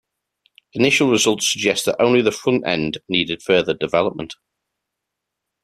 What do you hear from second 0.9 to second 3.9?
results suggested that only the front end needed further